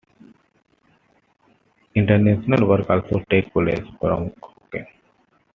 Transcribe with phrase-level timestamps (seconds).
[1.93, 4.87] International work also takes place from Auggen.